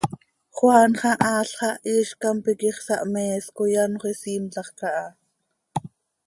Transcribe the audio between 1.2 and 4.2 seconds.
aal xah, iizcam piquix, sahmees coi anxö